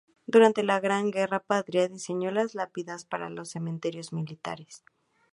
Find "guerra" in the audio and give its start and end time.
1.11-1.41